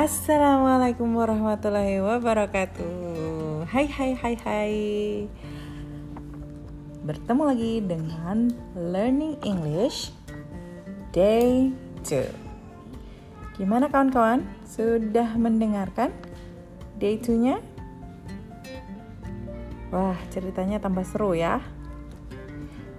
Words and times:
Assalamualaikum 0.00 1.12
warahmatullahi 1.12 2.00
wabarakatuh 2.00 3.68
Hai 3.68 3.84
hai 3.84 4.16
hai 4.16 4.34
hai 4.48 4.74
Bertemu 7.04 7.42
lagi 7.44 7.84
dengan 7.84 8.48
Learning 8.72 9.36
English 9.44 10.08
Day 11.12 11.68
2 12.08 13.60
Gimana 13.60 13.92
kawan-kawan? 13.92 14.40
Sudah 14.64 15.36
mendengarkan 15.36 16.16
Day 16.96 17.20
2 17.20 17.36
nya? 17.44 17.60
Wah 19.92 20.16
ceritanya 20.32 20.80
tambah 20.80 21.04
seru 21.04 21.36
ya 21.36 21.60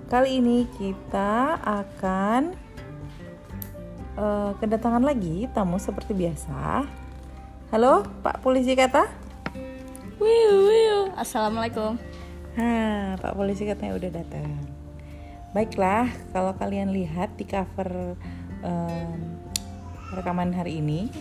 Kali 0.05 0.37
ini 0.37 0.69
kita 0.77 1.65
akan 1.65 2.53
uh, 4.21 4.51
kedatangan 4.61 5.01
lagi 5.01 5.49
tamu 5.49 5.81
seperti 5.81 6.13
biasa. 6.13 6.85
Halo, 7.73 8.05
Pak 8.21 8.45
Polisi 8.45 8.77
kata? 8.77 9.09
Wiu, 10.21 10.53
wiu. 10.69 10.99
Assalamualaikum. 11.17 11.97
Hah, 12.59 13.17
Pak 13.17 13.33
Polisi 13.33 13.65
katanya 13.65 13.97
udah 13.97 14.11
datang. 14.11 14.51
Baiklah, 15.51 16.07
kalau 16.31 16.53
kalian 16.55 16.93
lihat 16.93 17.33
di 17.35 17.43
cover 17.47 18.15
um, 18.63 19.19
rekaman 20.13 20.53
hari 20.53 20.79
ini 20.79 21.11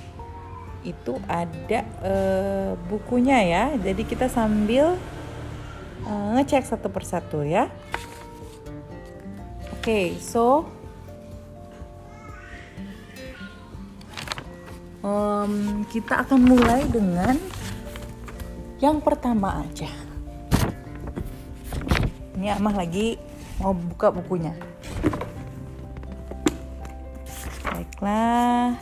itu 0.84 1.16
ada 1.30 1.86
uh, 2.02 2.72
bukunya 2.90 3.38
ya. 3.46 3.64
Jadi 3.78 4.02
kita 4.04 4.26
sambil 4.26 4.98
uh, 6.04 6.28
ngecek 6.36 6.66
satu 6.66 6.90
persatu 6.90 7.46
ya. 7.46 7.70
Oke, 9.70 9.86
okay, 9.86 10.06
so 10.20 10.68
um, 15.04 15.84
kita 15.88 16.24
akan 16.24 16.40
mulai 16.40 16.84
dengan 16.88 17.36
yang 18.80 19.00
pertama 19.04 19.60
aja. 19.60 19.88
Ini 22.40 22.56
Amah 22.56 22.72
lagi 22.72 23.20
mau 23.60 23.76
buka 23.76 24.08
bukunya. 24.08 24.56
Baiklah. 27.68 28.80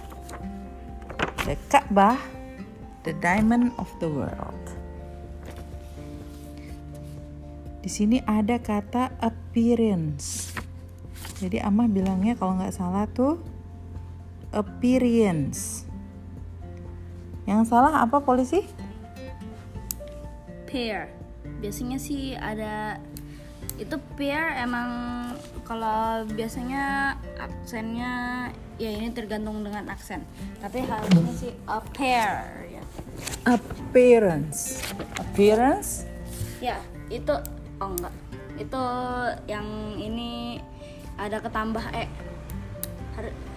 The 1.43 1.57
Ka'bah, 1.73 2.21
the 3.09 3.17
diamond 3.25 3.73
of 3.81 3.89
the 3.99 4.07
world. 4.07 4.65
Di 7.81 7.89
sini 7.89 8.21
ada 8.29 8.61
kata 8.61 9.17
appearance. 9.25 10.53
Jadi 11.41 11.57
Amah 11.57 11.89
bilangnya 11.89 12.37
kalau 12.37 12.61
nggak 12.61 12.77
salah 12.77 13.09
tuh 13.09 13.41
appearance. 14.53 15.88
Yang 17.49 17.73
salah 17.73 18.05
apa 18.05 18.21
polisi? 18.21 18.61
Pair. 20.69 21.09
Biasanya 21.65 21.97
sih 21.97 22.37
ada 22.37 23.01
itu 23.81 23.97
pair 24.21 24.53
emang 24.61 24.91
kalau 25.65 26.29
biasanya 26.29 27.17
aksennya 27.41 28.13
ya 28.77 28.91
ini 28.93 29.09
tergantung 29.17 29.65
dengan 29.65 29.89
aksen. 29.89 30.29
Tapi 30.61 30.85
harusnya 30.85 31.33
sih 31.33 31.53
a 31.65 31.81
pair 31.97 32.69
ya. 32.69 32.85
Appearance. 33.49 34.85
Appearance? 35.17 36.05
Ya, 36.61 36.77
itu 37.09 37.33
oh 37.81 37.89
enggak. 37.97 38.13
Itu 38.61 38.85
yang 39.49 39.97
ini 39.97 40.61
ada 41.17 41.41
ketambah 41.41 41.97
e. 41.97 42.05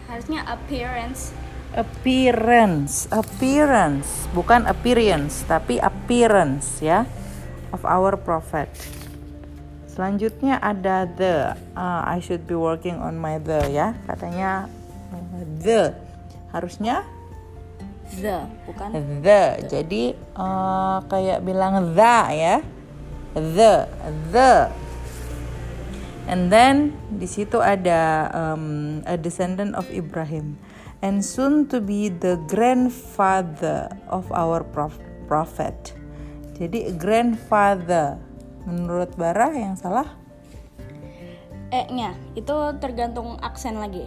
harusnya 0.08 0.48
appearance 0.48 1.36
appearance. 1.76 3.08
Appearance. 3.12 4.28
Bukan 4.36 4.68
appearance 4.68 5.44
tapi 5.48 5.80
appearance 5.80 6.84
ya 6.84 7.08
of 7.72 7.84
our 7.88 8.20
prophet. 8.20 8.68
Selanjutnya 9.92 10.60
ada 10.60 11.04
the. 11.08 11.56
Uh, 11.76 12.02
I 12.08 12.24
should 12.24 12.48
be 12.48 12.56
working 12.56 13.00
on 13.00 13.20
my 13.20 13.40
the 13.40 13.68
ya. 13.72 13.96
Katanya 14.08 14.68
uh, 15.12 15.44
the. 15.60 15.82
Harusnya? 16.52 17.04
The 18.12 18.44
bukan? 18.68 18.92
The, 18.92 19.02
the. 19.24 19.44
jadi 19.72 20.04
uh, 20.36 21.00
kayak 21.08 21.44
bilang 21.44 21.96
the 21.96 22.18
ya. 22.32 22.56
The. 23.36 23.88
The. 24.32 24.72
And 26.32 26.48
then 26.48 26.96
di 27.12 27.28
situ 27.28 27.60
ada 27.60 28.32
um, 28.32 29.00
a 29.04 29.20
descendant 29.20 29.76
of 29.76 29.92
Ibrahim 29.92 30.56
and 31.02 31.22
soon 31.22 31.66
to 31.70 31.82
be 31.82 32.10
the 32.10 32.38
grandfather 32.46 33.90
of 34.10 34.30
our 34.34 34.62
prophet. 35.26 35.98
Jadi 36.62 36.94
grandfather 36.98 38.22
menurut 38.70 39.10
Bara 39.18 39.50
yang 39.54 39.74
salah? 39.74 40.06
E-nya 41.74 42.14
itu 42.38 42.54
tergantung 42.78 43.42
aksen 43.42 43.82
lagi. 43.82 44.06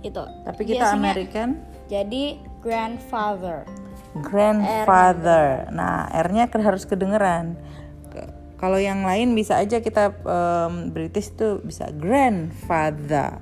Itu. 0.00 0.24
Tapi 0.24 0.62
kita 0.64 0.96
Biasanya, 0.96 0.96
American. 0.96 1.48
Jadi 1.92 2.40
grandfather. 2.64 3.68
Grandfather. 4.16 5.68
R 5.68 5.74
nah, 5.74 6.08
R-nya 6.08 6.48
harus 6.48 6.88
kedengeran. 6.88 7.60
Kalau 8.56 8.80
yang 8.80 9.04
lain 9.04 9.36
bisa 9.36 9.60
aja 9.60 9.84
kita 9.84 10.16
um, 10.24 10.88
British 10.88 11.28
itu 11.28 11.60
bisa 11.60 11.92
grandfather 11.92 13.36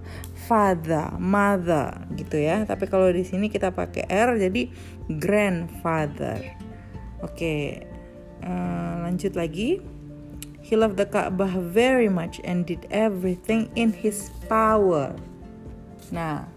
father, 0.44 1.16
mother 1.16 1.96
gitu 2.14 2.36
ya. 2.38 2.62
Tapi 2.68 2.84
kalau 2.86 3.08
di 3.10 3.24
sini 3.24 3.48
kita 3.48 3.72
pakai 3.72 4.04
r 4.08 4.36
jadi 4.36 4.68
grandfather. 5.20 6.40
Oke, 7.24 7.84
uh, 8.44 9.04
lanjut 9.08 9.32
lagi. 9.34 9.80
He 10.64 10.80
loved 10.80 10.96
the 10.96 11.04
Ka'bah 11.04 11.60
very 11.60 12.08
much 12.08 12.40
and 12.40 12.64
did 12.64 12.88
everything 12.88 13.68
in 13.76 13.92
his 13.92 14.32
power. 14.48 15.12
Nah, 16.08 16.48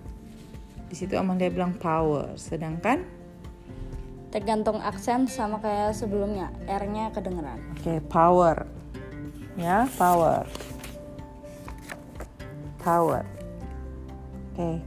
di 0.88 0.96
situ 0.96 1.19
Amalia 1.19 1.52
bilang 1.52 1.75
power, 1.75 2.31
sedangkan 2.40 3.04
tergantung 4.31 4.80
aksen 4.80 5.28
sama 5.28 5.59
kayak 5.59 5.92
sebelumnya, 5.92 6.52
R-nya 6.68 7.12
kedengeran. 7.12 7.59
Oke, 7.75 7.84
okay, 7.84 7.98
power. 8.08 8.64
Ya, 9.59 9.92
power. 10.00 10.48
Power. 12.80 13.28
Okay. 14.57 14.81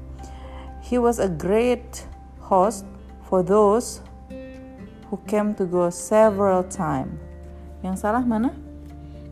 He 0.82 0.98
was 0.98 1.22
a 1.22 1.30
great 1.30 2.02
host 2.42 2.82
for 3.30 3.46
those 3.46 4.02
who 5.06 5.14
came 5.30 5.54
to 5.54 5.62
go 5.62 5.86
several 5.94 6.66
times. 6.66 7.14
Yang 7.86 8.02
salah 8.02 8.26
mana? 8.26 8.50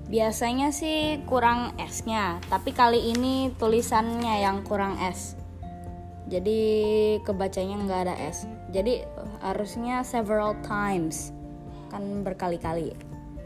Biasanya 0.07 0.71
sih 0.71 1.27
kurang 1.27 1.75
S-nya, 1.75 2.39
tapi 2.47 2.71
kali 2.71 3.11
ini 3.11 3.51
tulisannya 3.59 4.47
yang 4.47 4.63
kurang 4.63 4.95
S. 5.03 5.35
Jadi 6.31 6.61
kebacanya 7.27 7.83
nggak 7.83 8.01
ada 8.07 8.15
S. 8.23 8.47
Jadi 8.71 9.03
harusnya 9.43 10.07
several 10.07 10.55
times, 10.63 11.35
kan 11.91 12.23
berkali-kali. 12.23 12.95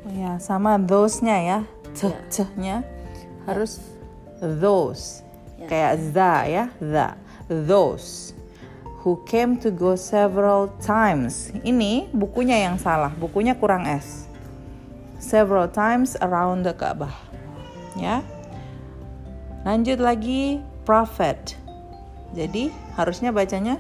Oh 0.05 0.13
ya, 0.13 0.37
sama 0.37 0.77
those-nya 0.77 1.37
ya, 1.41 1.59
yeah. 2.61 2.85
harus 3.49 3.81
those 4.39 5.25
yeah. 5.63 5.69
kayak 5.71 5.93
the 6.11 6.33
ya 6.51 6.65
the 6.83 7.07
those 7.47 8.35
who 9.03 9.19
came 9.27 9.59
to 9.59 9.71
go 9.71 9.95
several 9.99 10.71
times. 10.83 11.51
Ini 11.63 12.11
bukunya 12.15 12.67
yang 12.67 12.79
salah 12.79 13.15
bukunya 13.15 13.55
kurang 13.59 13.87
s. 13.87 14.27
Several 15.23 15.71
times 15.71 16.19
around 16.19 16.67
the 16.67 16.75
Ka'bah 16.75 17.15
ya. 17.95 18.23
Lanjut 19.63 20.03
lagi 20.03 20.59
prophet. 20.83 21.55
Jadi 22.35 22.75
harusnya 22.99 23.31
bacanya? 23.31 23.79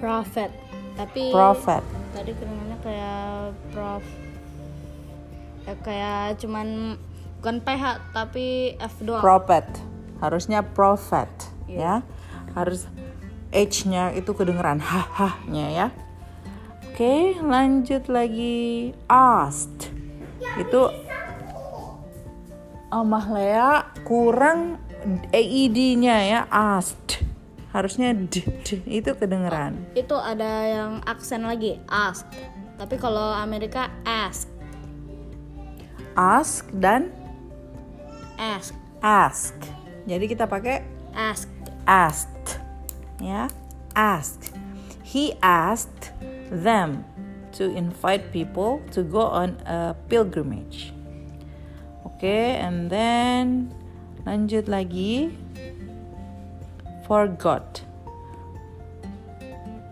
Prophet. 0.00 0.48
Tapi 0.96 1.30
prophet. 1.30 1.84
tadi 2.10 2.34
kedengarannya 2.34 2.78
kayak 2.82 3.54
prof 3.70 4.04
ya, 5.62 5.74
kayak 5.86 6.42
cuman 6.42 6.98
bukan 7.38 7.56
PH 7.62 7.84
tapi 8.10 8.74
F 8.80 8.94
doang. 9.04 9.22
Prophet 9.22 9.66
harusnya 10.18 10.62
prophet 10.62 11.28
yeah. 11.66 12.02
ya. 12.02 12.54
Harus 12.56 12.90
H-nya 13.48 14.12
itu 14.12 14.36
kedengeran 14.36 14.76
hah-hahnya 14.82 15.66
ya. 15.72 15.86
Oke 16.92 17.00
okay, 17.00 17.22
lanjut 17.40 18.10
lagi. 18.10 18.92
Asked. 19.08 19.88
Itu 20.58 20.90
oh, 22.92 23.04
Mahlea 23.06 23.88
kurang 24.04 24.82
EID-nya 25.32 26.16
ya. 26.26 26.40
Asked. 26.50 27.24
Harusnya 27.72 28.12
d, 28.16 28.42
d 28.64 28.82
itu 28.88 29.12
kedengeran. 29.14 29.76
Oh, 29.92 29.96
itu 29.96 30.16
ada 30.16 30.52
yang 30.66 30.92
aksen 31.06 31.46
lagi 31.46 31.78
asked. 31.88 32.32
Tapi 32.78 32.94
kalau 32.98 33.34
Amerika 33.34 33.90
ask 34.02 34.58
ask 36.18 36.66
dan 36.74 37.14
ask 38.42 38.74
ask 38.98 39.54
jadi 40.08 40.24
kita 40.24 40.48
pakai 40.48 40.80
asked. 41.12 41.52
Asked. 41.84 42.56
Ya, 43.20 43.52
asked. 43.92 44.56
he 45.08 45.32
asked 45.40 46.12
them 46.52 47.04
to 47.56 47.72
invite 47.72 48.28
people 48.30 48.84
to 48.92 49.00
go 49.02 49.24
on 49.24 49.56
a 49.64 49.96
pilgrimage. 50.12 50.92
Oke, 52.04 52.20
okay, 52.20 52.60
and 52.60 52.92
then 52.92 53.72
lanjut 54.28 54.68
lagi. 54.68 55.32
Forgot. 57.08 57.88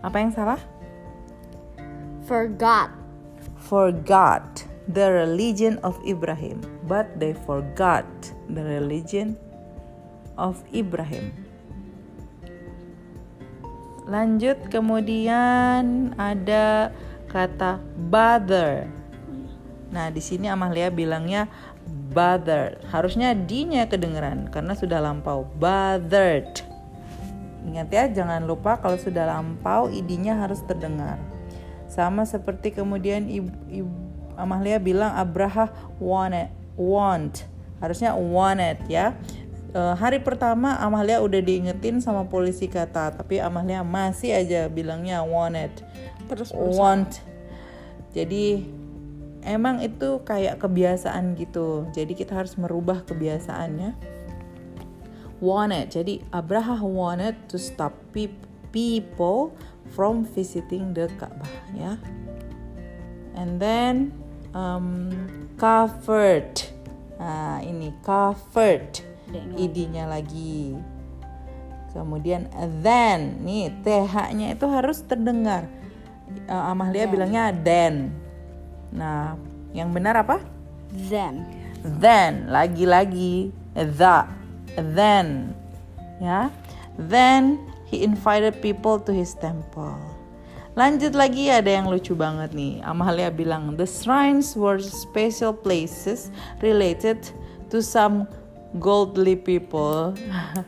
Apa 0.05 0.15
yang 0.21 0.31
salah? 0.37 0.61
Forgot. 2.29 2.93
Forgot 3.65 4.45
the 4.85 5.09
religion 5.09 5.81
of 5.81 5.97
Ibrahim, 6.05 6.61
but 6.85 7.09
they 7.17 7.33
forgot 7.33 8.05
the 8.53 8.61
religion 8.61 9.33
of 10.37 10.61
Ibrahim. 10.71 11.33
Lanjut 14.07 14.71
kemudian 14.71 16.15
ada 16.15 16.95
kata 17.27 17.83
bother. 18.07 18.87
Nah, 19.91 20.07
di 20.07 20.23
sini 20.23 20.47
Amalia 20.47 20.87
bilangnya 20.87 21.51
bother. 22.15 22.79
Harusnya 22.87 23.35
D-nya 23.35 23.91
kedengeran 23.91 24.47
karena 24.47 24.71
sudah 24.79 25.03
lampau. 25.03 25.43
Bothered. 25.59 26.63
Ingat 27.67 27.87
ya, 27.91 28.03
jangan 28.23 28.47
lupa 28.47 28.79
kalau 28.79 28.95
sudah 28.95 29.27
lampau 29.27 29.91
id-nya 29.91 30.39
harus 30.39 30.63
terdengar. 30.63 31.19
Sama 31.91 32.23
seperti 32.23 32.71
kemudian 32.71 33.27
ibu, 33.27 33.51
ibu 33.67 33.91
Amalia 34.39 34.79
bilang 34.79 35.11
Abraha 35.17 35.67
wanted, 35.99 36.47
want. 36.79 37.43
Harusnya 37.83 38.15
wanted 38.15 38.79
ya 38.87 39.17
uh, 39.77 39.93
hari 39.93 40.17
pertama 40.25 40.73
Amalia 40.81 41.21
udah 41.21 41.37
diingetin 41.37 42.01
sama 42.01 42.25
polisi 42.25 42.65
kata 42.65 43.13
tapi 43.13 43.37
Amalia 43.37 43.85
masih 43.85 44.33
aja 44.33 44.65
bilangnya 44.65 45.21
wanted. 45.21 45.69
Terus 46.25 46.49
want. 46.51 47.21
Jadi 48.17 48.65
emang 49.45 49.85
itu 49.85 50.25
kayak 50.25 50.57
kebiasaan 50.57 51.37
gitu. 51.37 51.85
Jadi 51.93 52.17
kita 52.17 52.33
harus 52.33 52.57
merubah 52.57 53.05
kebiasaannya. 53.05 53.93
Wanted. 55.37 55.93
Jadi 55.93 56.25
Abraha 56.33 56.81
wanted 56.81 57.37
to 57.45 57.61
stop 57.61 57.93
people 58.73 59.53
from 59.93 60.25
visiting 60.25 60.97
the 60.97 61.05
Ka'bah 61.21 61.53
ya. 61.77 62.01
And 63.37 63.61
then 63.61 64.17
um, 64.57 65.13
covered. 65.61 66.57
Nah 67.21 67.61
ini 67.61 67.93
covered 68.01 69.16
id-nya 69.55 70.07
lagi. 70.07 70.77
Kemudian 71.91 72.51
then, 72.83 73.41
nih 73.41 73.73
th-nya 73.81 74.53
itu 74.53 74.65
harus 74.69 75.01
terdengar. 75.01 75.65
Uh, 76.45 76.71
Amalia 76.71 77.07
then. 77.07 77.11
bilangnya 77.11 77.45
then. 77.65 77.93
Nah, 78.93 79.39
yang 79.73 79.89
benar 79.91 80.19
apa? 80.21 80.43
Then. 81.09 81.47
Then, 81.81 82.51
lagi-lagi 82.51 83.49
the. 83.73 84.27
Then. 84.77 85.57
Ya. 86.21 86.53
Then 86.97 87.61
he 87.89 88.03
invited 88.03 88.61
people 88.61 88.99
to 89.01 89.13
his 89.13 89.33
temple. 89.37 89.97
Lanjut 90.77 91.17
lagi 91.17 91.49
ada 91.49 91.73
yang 91.73 91.89
lucu 91.89 92.13
banget 92.13 92.53
nih. 92.53 92.85
Amalia 92.85 93.33
bilang 93.33 93.73
the 93.73 93.89
shrines 93.89 94.53
were 94.53 94.77
special 94.77 95.49
places 95.49 96.29
related 96.61 97.17
to 97.73 97.81
some 97.81 98.29
goldly 98.75 99.39
people. 99.39 100.11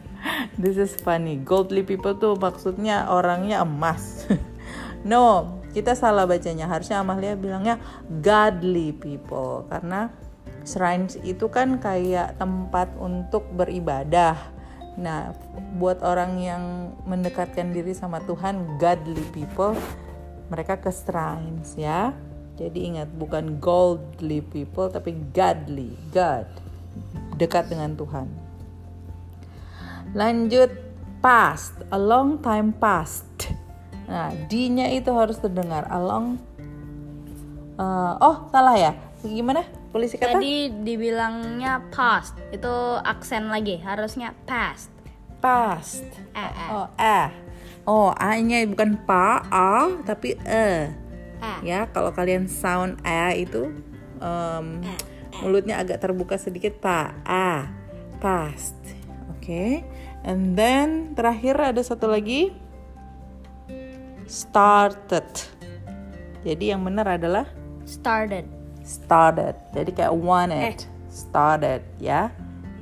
This 0.62 0.75
is 0.75 0.96
funny. 0.96 1.40
Goldly 1.40 1.84
people 1.84 2.16
tuh 2.16 2.40
maksudnya 2.40 3.07
orangnya 3.12 3.63
emas. 3.63 4.24
No 5.00 5.56
kita 5.72 5.96
salah 5.96 6.28
bacanya. 6.28 6.68
Harusnya 6.68 7.00
Amalia 7.00 7.40
bilangnya 7.40 7.80
godly 8.19 8.92
people. 8.92 9.63
Karena 9.72 10.12
shrines 10.68 11.16
itu 11.24 11.48
kan 11.48 11.80
kayak 11.80 12.36
tempat 12.36 12.92
untuk 13.00 13.48
beribadah. 13.56 14.36
Nah 15.00 15.31
buat 15.80 16.04
orang 16.04 16.36
yang 16.44 16.63
mendekatkan 17.07 17.72
diri 17.72 17.96
sama 17.96 18.19
Tuhan 18.28 18.75
godly 18.75 19.24
people 19.31 19.72
mereka 20.51 20.75
ke 20.84 20.92
shrines 20.92 21.80
ya. 21.80 22.12
Jadi 22.60 22.92
ingat 22.92 23.07
bukan 23.16 23.56
goldly 23.63 24.44
people 24.44 24.92
tapi 24.92 25.16
godly. 25.31 25.96
God 26.12 26.69
dekat 27.39 27.71
dengan 27.71 27.95
Tuhan. 27.95 28.27
Lanjut 30.12 30.69
past, 31.24 31.80
a 31.89 32.00
long 32.00 32.44
time 32.44 32.75
past. 32.75 33.25
Nah, 34.09 34.33
D-nya 34.51 34.91
itu 34.91 35.13
harus 35.13 35.38
terdengar 35.39 35.86
a 35.88 36.01
long 36.01 36.41
uh, 37.80 38.13
oh, 38.19 38.51
salah 38.51 38.75
ya. 38.75 38.91
Gimana? 39.24 39.63
Polisi 39.95 40.19
kata? 40.19 40.38
Tadi 40.38 40.83
dibilangnya 40.83 41.88
past. 41.94 42.36
Itu 42.51 43.00
aksen 43.00 43.47
lagi, 43.47 43.80
harusnya 43.80 44.36
past. 44.44 44.91
Past. 45.39 46.03
Eh, 46.36 46.41
eh. 46.41 46.69
Oh, 46.74 46.88
eh. 47.00 47.27
Oh, 47.88 48.09
A-nya 48.13 48.68
bukan 48.68 49.01
pa, 49.07 49.41
A, 49.50 49.89
tapi 50.03 50.36
e. 50.44 50.91
Eh. 51.39 51.59
Ya, 51.63 51.88
kalau 51.89 52.12
kalian 52.12 52.51
sound 52.51 53.00
E 53.07 53.47
itu 53.47 53.71
um, 54.19 54.83
eh 54.83 55.09
mulutnya 55.42 55.80
agak 55.81 56.02
terbuka 56.02 56.36
sedikit 56.36 56.81
ta 56.81 57.14
a 57.24 57.70
past. 58.20 58.76
Oke 59.34 59.40
okay. 59.40 59.72
and 60.26 60.58
then 60.58 61.14
terakhir 61.14 61.58
ada 61.58 61.81
satu 61.81 62.10
lagi. 62.10 62.54
Started. 64.30 65.26
Jadi 66.46 66.70
yang 66.70 66.86
benar 66.86 67.18
adalah 67.18 67.50
started. 67.86 68.46
Started. 68.86 69.58
Jadi 69.74 69.92
kayak 69.94 70.14
wanted. 70.14 70.78
Eh. 70.78 70.78
started 71.10 71.82
ya. 71.98 72.30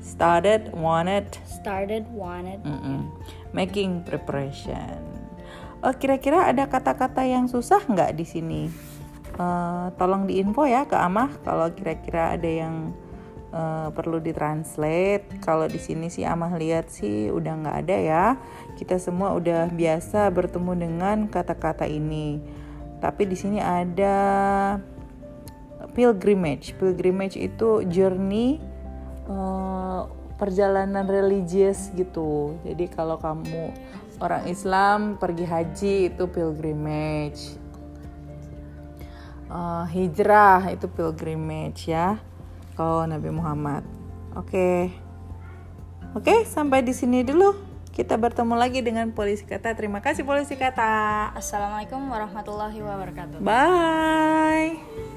Started 0.04 0.72
wanted. 0.76 1.28
Started 1.48 2.04
wanted. 2.12 2.60
Mm 2.64 2.80
-mm. 2.80 3.00
making 3.56 4.04
preparation. 4.04 5.00
Oh 5.86 5.94
kira-kira 5.94 6.50
ada 6.52 6.66
kata-kata 6.66 7.24
yang 7.24 7.46
susah 7.48 7.80
nggak 7.86 8.18
di 8.18 8.26
sini 8.26 8.62
uh, 9.38 9.94
tolong 9.96 10.26
diinfo 10.28 10.66
ya 10.66 10.84
ke 10.90 10.98
Amah 10.98 11.32
kalau 11.46 11.70
kira-kira 11.72 12.36
ada 12.36 12.50
yang 12.50 12.92
uh, 13.54 13.90
perlu 13.94 14.20
ditranslate. 14.20 15.40
Kalau 15.40 15.70
di 15.70 15.80
sini 15.80 16.12
sih 16.12 16.28
Amah 16.28 16.58
lihat 16.58 16.92
sih 16.92 17.30
udah 17.32 17.54
nggak 17.64 17.78
ada 17.88 17.98
ya. 17.98 18.26
Kita 18.76 18.98
semua 19.00 19.34
udah 19.38 19.70
biasa 19.72 20.28
bertemu 20.34 20.74
dengan 20.76 21.18
kata-kata 21.30 21.86
ini. 21.88 22.42
Tapi 22.98 23.30
di 23.30 23.38
sini 23.38 23.62
ada 23.62 24.18
pilgrimage. 25.94 26.74
Pilgrimage 26.78 27.38
itu 27.38 27.86
journey 27.88 28.58
uh, 29.30 30.10
perjalanan 30.38 31.06
religius 31.06 31.94
gitu. 31.94 32.58
Jadi 32.66 32.90
kalau 32.90 33.22
kamu 33.22 33.74
orang 34.18 34.50
Islam 34.50 35.22
pergi 35.22 35.46
haji 35.46 35.96
itu 36.10 36.24
pilgrimage 36.26 37.67
uh, 39.52 39.86
hijrah 39.90 40.72
itu 40.72 40.88
pilgrimage 40.88 41.92
ya 41.92 42.20
kalau 42.78 43.04
Nabi 43.10 43.34
Muhammad. 43.34 43.84
Oke. 44.38 44.48
Okay. 44.48 44.80
Oke, 46.16 46.34
okay, 46.34 46.40
sampai 46.48 46.82
di 46.82 46.96
sini 46.96 47.22
dulu. 47.22 47.54
Kita 47.94 48.14
bertemu 48.14 48.54
lagi 48.54 48.86
dengan 48.86 49.10
polisi 49.10 49.42
kata. 49.42 49.74
Terima 49.74 50.06
kasih 50.06 50.22
polisi 50.22 50.54
kata. 50.54 51.34
Assalamualaikum 51.34 51.98
warahmatullahi 52.10 52.78
wabarakatuh. 52.78 53.42
Bye. 53.42 55.17